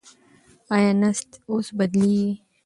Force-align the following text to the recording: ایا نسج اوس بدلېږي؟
ایا 0.75 0.91
نسج 1.01 1.29
اوس 1.49 1.67
بدلېږي؟ 1.77 2.31